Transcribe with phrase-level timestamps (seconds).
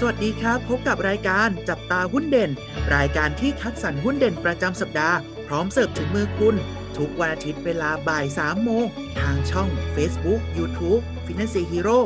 [0.00, 2.50] สวัสดีครับ พบกับรายการจับตาหุ้นเด่น
[2.96, 6.56] รายการที่คัดสรรหุ้นเด่นประจำสัปดาห์ พร้อมเสิร์ฟถึงมือคุณ
[6.96, 8.86] ทุกวันอาทิตย์เวลาบ่าย3โมง
[9.20, 12.00] ทางช่อง Facebook YouTube Finance Hero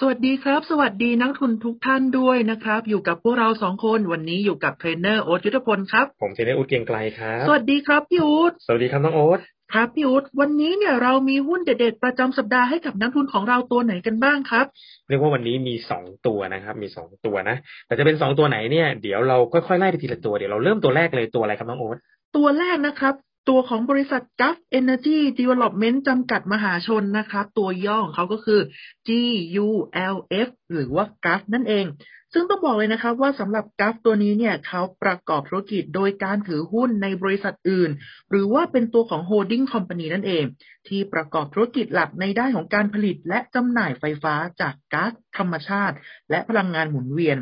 [0.00, 9.40] สวัสดีครับ สวัสดีนักทุนทุกท่านด้วยนะครับ อยู่กับพวกเราสองคนวันนี้อยู่กับเทรนเนอร์โอ๊ตยุทธพลครับ ผมเทรนเนอู๊ดเกรียงไกรครับ สวัสดีครับพี่อู๊ดสวัสดีครับน้องโอ๊ต
[9.74, 14.66] ครับพี่อู๊ดวันนี้เนี่ยเรามีหุ้นเด็ดๆประจำสัปดาห์ให้กับนักทุนของเราตัวไหนกันบ้างครับ
[15.08, 17.56] เรียกว่าวันนี้มีสองตัวนะครับ มีสองตัวนะ
[17.86, 21.96] แต่จะเป็นสองตัวไหนเนี่ยเดี๋ยวเราค่อยๆไล่ไปทีละตัวเดี๋ยวเราเริ่มตัวแรกเลยตัวอะไรครับน้องโอ๊ต
[22.36, 23.14] ตัวแรกนะครับ
[23.48, 28.60] ตัวของบริษัท Gulf Energy Development จำกัดมหาชนนะครับ ตัวย่อของเขาก็คือ
[29.08, 31.84] GULF หรือว่า Gulf นั่นเอง
[32.32, 37.90] ซึ่งต้องบอกเลยนะครับว่าสำหรับ Gulf ตัวนี้เนี่ยเขาประกอบธุรกิจโดยการถือหุ้นในบริษัทอื่น
[38.30, 40.44] หรือว่าเป็นตัวของ holding company นั่นเอง
[40.88, 45.96] ที่ประกอบธุรกิจหลักในด้านของการผลิตและจำหน่ายไฟฟ้าจากก๊าซธรรมชาติ
[46.30, 47.36] และพลังงานหมุนเวียน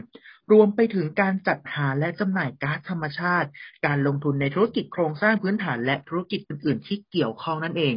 [0.52, 3.48] รวมไปถึงการจัดหาและจำหน่ายก๊าซธรรมชาติ
[3.86, 7.94] การลงทุนในธุรกิจโครงสร้างพื้นฐานและธุรกิจอื่น ๆ ที่เกี่ยวข้องนั่นเอง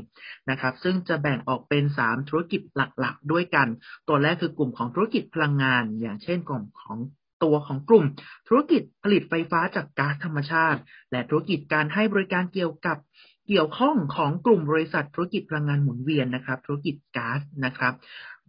[0.49, 3.67] นะครับ ซึ่งจะแบ่งออกเป็น 3 ธุรกิจหลัก ๆ ด้วยกัน
[4.07, 6.97] ตัวแรกคือกลุ่มของธุรกิจพลังงาน อย่างเช่นกลุ่มของ
[7.43, 8.05] ตัวของกลุ่ม
[8.47, 10.79] ธุรกิจผลิตไฟฟ้าจากก๊าซธรรมชาติ
[11.11, 12.97] และธุรกิจการให้บริการเกี่ยวกับ
[13.47, 17.93] เกี่ยวข้องของกลุ่มบริษัทธุรกิจพลังงานหมุนเวียนนะครับ ธุรกิจก๊าซนะครับ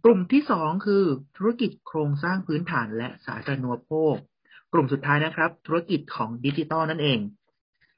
[0.03, 1.03] กลุ่มที่สองคือ
[1.37, 4.15] ธุรกิจโครงสร้างพื้นฐานและสาธารณูปโภค
[4.73, 7.19] กลุ่มสุดท้ายนะครับ ธุรกิจของดิจิตอลนั่นเอง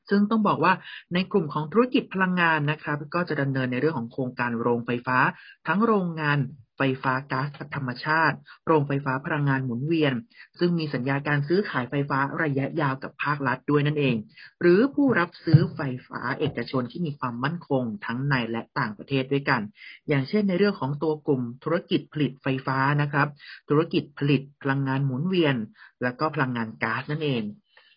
[0.09, 0.73] ซึ่งต้องบอกว่า
[1.13, 5.17] ในกลุ่มของธุรกิจพลังงานนะครับ ก็จะดำเนินในเรื่องของโครงการโรงไฟฟ้า
[5.67, 6.38] ทั้งโรงงาน
[6.82, 10.14] ฟฟ้าก๊าซธรรมชาติ โรงไฟฟ้าพลังงานหมุนเวียน
[10.60, 14.16] ซึ่งมีสัญญาการซื้อขายไฟฟ้าระยะยาวกับภาครัฐด้วยนั่นเอง
[14.62, 19.62] หรือผู้รับซื้อไฟฟ้าเอกชนที่มีความมั่นคงทั้งในและต่างประเทศด้วยกัน
[20.08, 23.28] อย่างเช่นในเรื่องของตัวกลุ่มธุรกิจผลิตไฟฟ้านะครับ
[23.70, 25.56] ธุรกิจผลิตพลังงานหมุนเวียน
[26.02, 27.44] และก็พลังงานก๊าซนั่นเอง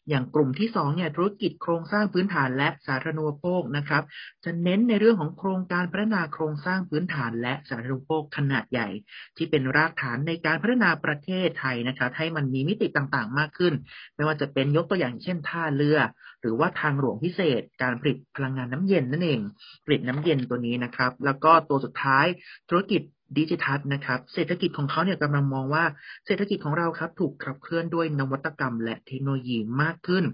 [0.08, 4.02] อย่างกลุ่มที่สองเนี่ยธุรกิจโครงสร้างพื้นฐานและสาธารณูปโภคนะครับ
[4.44, 8.88] จะเน้นในเรื่องของโครงการพัฒนาโครงสร้างพื้นฐานและสาธารณูปโภคขนาดใหญ่
[9.36, 13.74] ที่เป็นรากฐานในการพัฒนาประเทศไทยนะครับ ให้มันมีมิติต่างๆ มากขึ้น
[14.14, 15.98] ไม่ว่าจะเป็นยกตัวอย่างเช่นท่าเรือ
[16.40, 19.40] หรือว่าทางหลวงพิเศษ การผลิตพลังงานน้ำเย็นนั่นเอง
[19.84, 22.26] ผลิตน้ำเย็นตัวนี้นะครับ แล้วก็ตัวสุดท้าย
[22.68, 23.02] ธุรกิจ
[23.38, 25.84] ดิจิทัลนะครับ เศรษฐกิจของเขาเนี่ยกำลังมองว่า
[26.26, 30.24] เศรษฐกิจของเราครับ ถูกขับเคลื่อนด้วยนวัตกรรม และเทคโนโลยีมากขึ้น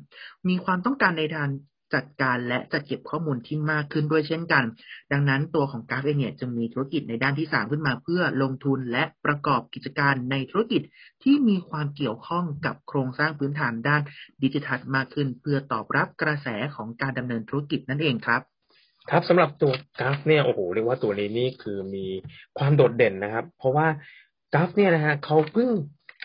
[0.49, 1.49] มีความต้องการในทาง
[1.95, 4.65] จัดการและจัดเก็บข้อมูลที่มากขึ้นด้วยเช่นกัน
[5.12, 10.83] ดังนั้นตัวของกราฟเองเนี่ยจึงมีธุรกิจในด้านที่ 3 ขึ้นมาเพื่อลงทุนและประกอบกิจการในธุรกิจ
[11.22, 14.03] ที่มีความเกี่ยวข้องกับโครงสร้างพื้นฐานด้าน
[14.43, 18.43] ดิจิทัลมากขึ้น เพื่อตอบรับกระแสของการดำเนินธุรกิจนั่นเองครับ
[19.11, 22.06] ครับสำหรับตัวกราฟเนี่ยโอ้โหเรียกว่าตัวนี้นี่คือมี
[22.59, 23.87] ความโดดเด่นนะครับ เพราะว่า
[24.55, 25.71] กราฟเนี่ยนะฮะเขาเพิ่ง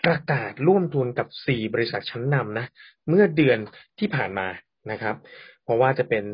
[0.06, 2.66] ประกาศร่วมทุนกับสี่บริษัทชั้นนำนะ
[3.08, 3.58] เมื่อเดือน
[3.98, 4.48] ที่ผ่านมา
[4.90, 5.14] นะครับ
[5.64, 6.24] เพราะว่าจะเป็น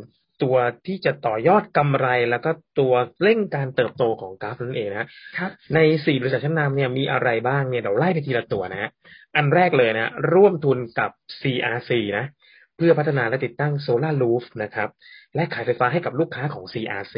[0.42, 2.50] ตัวที่จะต่อยอดกำไรแล้วก็
[2.81, 5.08] ตัวเร่งการเติบโตของกราฟนั่นเองนะ
[5.38, 8.91] ครับในสี่บริษัทชั้นนำเนี่ยมีอะไรบ้างเนี่ยเราไล่ไปทีละตัวนะฮะ
[9.36, 11.10] อันแรกเลยนะ ร่วมทุนกับ
[11.41, 14.88] CRC นะเพื่อพัฒนาและติดตั้งโซลาร์รูฟนะครับ
[15.34, 17.16] และขายไฟฟ้าให้กับลูกค้าของ CRC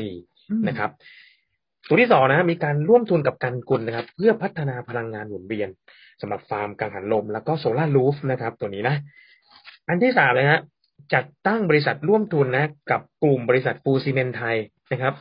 [0.68, 0.90] นะครับ
[1.88, 5.68] ตัวที่สองนะมีการร่วมทุนกับกันกุลนะครับ เพื่อพัฒนาพลังงานหมุนเวียน
[6.20, 8.96] สำหรับฟาร์มกังหันลม แล้วก็ solar roof นะครับ ตัวนี้นะ
[9.88, 10.60] อันที่สามเลยฮะ
[11.14, 14.56] จัดตั้งบริษัทร่วมทุนนะ กับกลุ่มบริษัทปูนซีเมนต์ไทย
[14.92, 15.14] นะครับ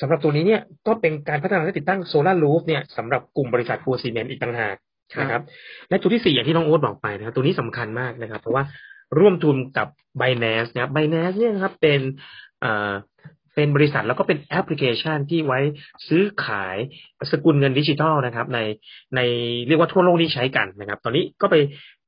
[0.00, 4.76] สำหรับตัวนี้เนี่ยก็เป็นการพัฒนาและติดตั้ง solar roof เนี่ยสำหรับกลุ่มบริษัทปูนซีเมนต์อีกต่างหาก
[5.20, 5.42] นะครับ
[5.88, 8.64] และตัวที่สี่อย่างที่น้องโอ๊ตบอกไปนะครับตัวนี้สำคัญมากนะครับ เพราะว่า
[9.18, 9.88] ร่วมทุนกับ
[10.20, 11.36] b i n a n c e นะครับ b i n a n c e
[11.38, 12.00] เนี่ยนะครับเป็น
[13.54, 15.60] เป็นบริษัทแล้วก็เป็นแอปพลิเคชันที่ไว้
[16.08, 16.76] ซื้อขาย
[17.30, 18.58] สกุลเงินดิจิทัลนะครับ ใน
[19.16, 19.20] ใน
[19.66, 21.56] เรียกว่าทั่วโลกที่ใช้กันนะครับ ตอนนี้ก็ไป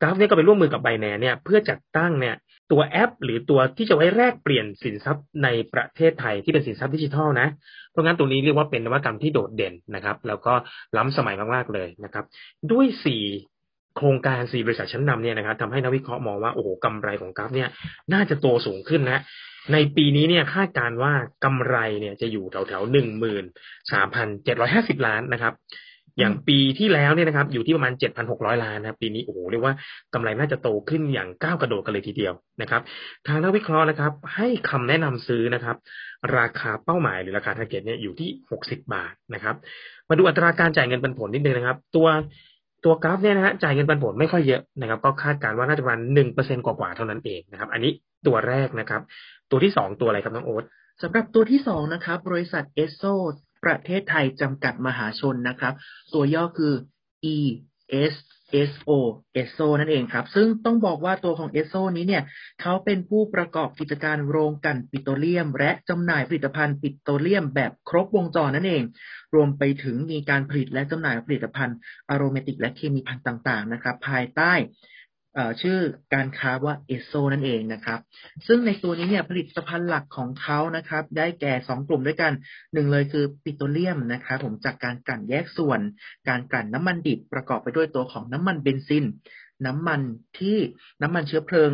[0.01, 2.35] กราฟเนี่ยก็ไปร่วมมือกับ b i n a n c e เนี่ยเพื่อจัดตั้งเนี่ย
[2.73, 7.49] ตัวแอป หรือตัวที่จะไว้แลกเปลี่ยนสินทรัพย์ในประเทศไทยที่เป็นสินทรัพย์ดิจิทัลนะ
[7.91, 10.53] เพราะงั้นตัวนี้เรียกว่าเป็นนวัตกรรมที่โดดเด่นนะครับ แล้วก็
[10.97, 12.25] ล้ำสมัยมากๆเลยนะครับ
[12.73, 13.23] ด้วยสี่
[13.97, 17.69] โครงการสี่บริษัทชั้นนำเนี่ยนะครับทำให้นักวิเคราะห์มองว่าโอ้โหกำไรของกราฟเนี่ย
[18.13, 19.21] น่าจะโตสูงขึ้นนะ
[19.73, 21.13] ในปีนี้เนี่ยคาดการณ์ว่า
[21.45, 23.45] กำไรเนี่ยจะอยู่แถวแถวหนึ่งหมื่น
[23.93, 25.55] สามพันเจ็ดร้อยห้าสิบล้านนะครับ
[26.19, 29.75] อย่างปีที่แล้วเนี่ยนะครับ อยู่ที่ประมาณเจ็ดพันหกร้อยล้านนะครับปีนี้โอ้โหเรียกว่า
[30.15, 32.83] กำไรน่าจะโตขึ้นอย่างก้าวกระโดดกันเลยทีเดียวนะครับ
[33.27, 35.77] ทางนักวิเคราะห์นะครับ ให้คำแนะนำซื้อนะครับ
[36.37, 39.57] ราคาเป้าหมายหรือราคา target เนี่ยอยู่ที่หกสิบบาทนะครับ
[40.09, 42.09] มาดูอัตราการจ่ายเงินปันผลนิดนึงนะครับ ตัว
[42.85, 47.93] ตัว Gulf เนี่ยนะฮะจ่ายเงินปันผลไม่ค่อยเยอะนะครับ ก็คาดการณ์ว่าน่าจะประมาณหนึ่งเปอร์เซ็นกว่าๆเท่านั้นเองนะครับ อันนี้
[48.27, 49.03] ตัวแรกนะครับ
[49.51, 50.65] ตัวที่สองตัวอะไรครับน้องโอ๊ต
[51.03, 53.03] สำหรับตัวที่สองนะครับ บริษัทเอสโซ
[53.65, 55.75] ประเทศไทยจำกัดมหาชนนะครับ
[56.15, 56.75] ตัวย่อคือ
[57.35, 58.15] ES
[58.71, 58.91] SO
[59.49, 62.23] SO นั่นเองครับ ซึ่งต้องบอกว่าตัวของ SO นี้เนี่ย
[62.61, 68.83] เขาเป็นผู้ประกอบกิจการโรงกันปิโตรเลียม และจำหน่ายผลิตภัณฑ์ปิโตรเลียมแบบครบวงจรนั่นเอง
[69.35, 71.77] รวมไปถึงมีการผลิตและจำหน่ายผลิตภัณฑ์
[72.11, 74.53] อโรเมติกและเคมีภัณฑ์ต่างๆนะครับ ภายใต้
[75.63, 75.79] ชื่อ
[76.15, 78.01] การค้าว่าเอโซนั่นเองนะครับ
[78.47, 82.33] ซึ่งในตัวนี้เนี่ยผลิตภัณฑ์หลักของเขานะครับ ได้แก่ 2 กลุ่มด้วยกัน
[82.73, 85.81] หนึ่งเลยคือปิโตรเลียมนะครับผมจากการกลั่นแยกส่วน
[86.29, 89.05] การกลั่นน้ำมันดิบประกอบไปด้วยตัวของน้ำมันเบนซิน
[89.67, 90.01] น้ำมัน
[90.39, 90.59] ที่
[91.03, 91.71] น้ำมันเชื้อเพลิง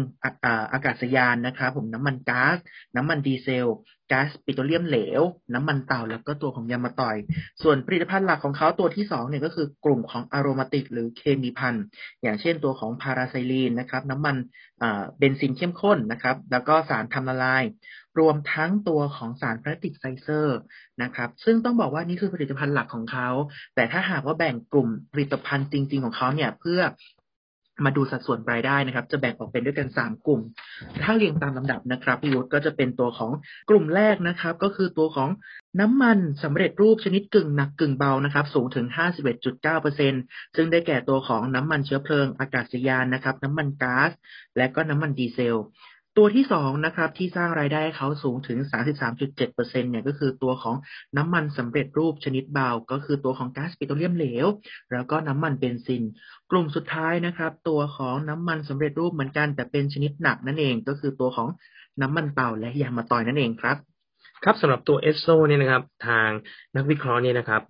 [0.72, 2.56] อากาศยานนะครับผมน้ำมันก๊าซ
[2.96, 3.68] น้ำมันดีเซล
[4.12, 5.22] ก๊าซปิโตรเลียมเหลว
[5.54, 7.16] น้ำมันเต่าแล้วก็ตัวของยามาตอย
[7.62, 11.74] ส่วนผลิตภัณฑ์หลักของเขาตัวที่สองเนี่ยก็คือกลุ่มของอารมาติกหรือเคมีพัน
[12.22, 14.36] อย่างเช่นตัวของพาราไซลีนนะครับ น้ำมัน
[15.18, 17.64] เบนซินเข้มข้นนะครับ แล้วก็สารทำละลาย
[18.18, 20.58] รวมทั้งตัวของสารพลาสติกไซเซอร์
[21.02, 23.28] นะครับ ซึ่งต้องบอกว่านี่คือผลิตภัณฑ์หลักของเขา
[23.74, 26.80] แต่ถ้าหากว่าแบ่งกลุ่มผลิตภัณฑ์จริง ๆ ของเขาเนี่ยเพื่อ
[27.84, 30.40] มาดูสัดส่วนรายได้นะครับ จะแบ่งออกเป็นด้วยกัน 3 กลุ่ม
[31.02, 33.30] ถ้าเรียงตามลำดับนะครับพี่ยุทธก็จะเป็นตัวของ
[33.70, 35.28] กลุ่มแรกนะครับ ก็คือตัวของ
[35.80, 38.86] น้ำมันสำเร็จรูปชนิดกึ่งหนักกึ่งเบานะครับ สูงถึง
[39.50, 44.10] 51.9%ซึ่งได้แก่ตัวของน้ำมันเชื้อเพลิงอากาศยานนะครับ น้ำมันก๊าซ
[44.56, 45.58] และก็น้ำมันดีเซล
[46.20, 48.58] ตัวที่สองนะครับที่สร้างรายได้เขาสูงถึง
[49.24, 49.56] 33.7%
[49.90, 50.76] เนี่ยก็คือตัวของ
[51.16, 54.46] น้ำมันสำเร็จรูปชนิดเบา ก็คือตัวของก๊าซปิโตรเลียมเหลว
[54.92, 56.02] แล้วก็น้ำมันเบนซิน
[56.50, 61.48] กลุ่มสุดท้ายนะครับ ตัวของน้ำมันสำเร็จรูปเหมือนกันแต่เป็นชนิดหนักนั่นเองก็คือตัวของ
[62.02, 63.76] น้ำมันเตาและยางมะตอยนั่นเองครับ
[64.44, 66.28] ครับสำหรับตัวเอสโซเนี่ยนะครับ ทาง
[66.76, 67.62] นักวิเคราะห์เนี่ยนะครับ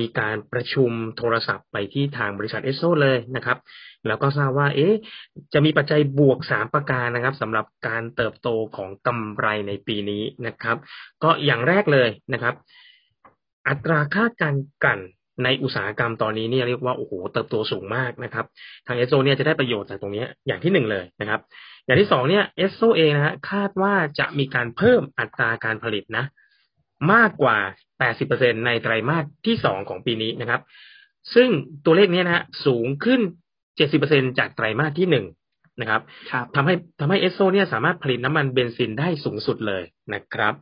[0.00, 3.58] มีการประชุมโทรศัพท์ไปที่ทางบริษัทเอสโซเลยนะครับ
[4.06, 4.94] แล้วก็ทราบว่า เอ๊ะ
[5.52, 10.76] จะมีปัจจัยบวกสามประการนะครับสำหรับการเติบโตของกำไรในปีนี้นะครับ
[11.22, 12.54] ก็อย่างแรกเลยนะครับ
[13.68, 15.00] อัตราค่าการกัน
[15.44, 18.46] ในอุตสาหกรรมตอนนี้เนี่ยเรียกว่าโอ้โหเติบโตสูงมากนะครับ
[18.86, 21.40] ทางเอสโซเนี่ยจะได้ประโยชน์จากตรงนี้อย่างที่หนึ่งเลยนะครับ
[21.86, 26.24] อย่างที่สองเนี่ยเอสโซเองนะฮะคาดว่าจะมีการเพิ่มอัตราการผลิตนะ
[27.12, 27.58] มากกว่า
[28.12, 30.60] 80%ในไตรมาสที่2ของปีนี้นะครับ
[31.34, 31.48] ซึ่ง
[31.84, 33.20] ตัวเลขนี้นะฮะสูงขึ้น
[33.78, 36.02] 70%จากไตรมาสที่1นะครับ
[36.56, 39.82] ทำให้ทำให้เอสโซเนี่ยสามารถผลิตน้ำมันเบนซินได้สูงสุดเลย
[40.14, 40.54] นะครับ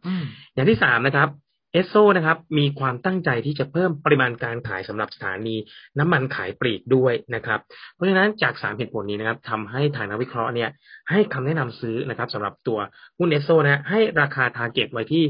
[0.54, 1.28] อย่างที่3นะครับ
[1.72, 5.56] เอสโซนะครับมีความตั้งใจที่จะเพิ่มปริมาณการขายสำหรับสถานี
[5.98, 7.60] น้ำมันขายปลีกด้วยนะครับ
[7.94, 10.70] เพราะฉะนั้นจากสามเหตุผลนี้นะครับทำให้ทางนักวิเคราะห์เนี่ย
[11.10, 12.78] ให้คำแนะนำซื้อนะครับสำหรับตัว
[13.18, 15.24] หุ้นเอสโซนะให้ราคา target ไว้ที่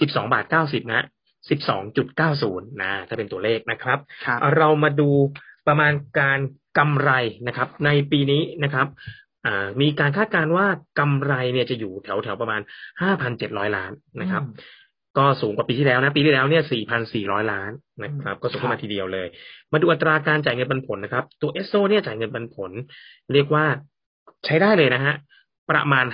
[0.00, 1.04] สิบสองบาทเก้าสิบนะ
[1.50, 3.98] สิบสองจุดเก้าศูนย์นะ ถ้าเป็นตัวเลขนะครับ
[4.28, 5.10] รบเรามาดู
[5.68, 6.40] ประมาณการ
[6.78, 7.10] กำไร
[7.46, 8.86] นะครับ ในปีนี้นะครับ
[9.80, 10.66] มีการคาดการณ์ว่า
[10.98, 12.60] กำไรเนี่ยจะอยู่แถวแถวประมาณ
[13.02, 14.42] ห้าพันเจ็ดร้อยล้านนะครับ
[15.18, 16.62] ก็สูงกว่าปีที่แล้วนะ ปีที่แล้วเนี่ย
[17.02, 17.70] 4,400 ล้าน
[18.04, 19.26] นะครับ ก็สูงขึ้นมาทีเดียวเลย
[19.72, 22.70] มาดูอัตราการจ่ายเงินปันผลนะครับ ตัวเอสโซเนี่ยจ่ายเงินปันผล
[23.32, 23.64] เรียกว่า
[24.44, 25.14] ใช้ได้เลยนะฮะ
[25.70, 26.06] ประมาณ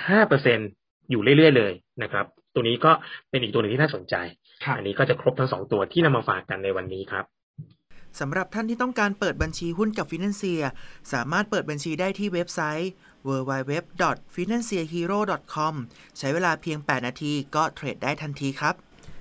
[0.51, 2.25] 5%อยู่เรื่อยๆเลยนะครับ
[2.55, 2.93] ตัวนี้ก็
[3.31, 4.15] เป็นอีกตัวหนึ่งที่น่าสนใจ
[4.77, 7.25] อันนี้ก็จะครบทั้งสองตัวที่นำมาฝากกันในวันนี้ครับ
[8.21, 10.63] สำหรับท่านที่ต้องการเปิดบัญชีหุ้นกับฟินแลนเซีย
[11.13, 12.91] สามารถเปิดบัญชีได้ที่เว็บไซต์
[13.29, 15.75] www.financehero.com
[16.19, 18.75] ใช้เวลาเพียง 8 นาทีก็เทรดได้ทันทีครับ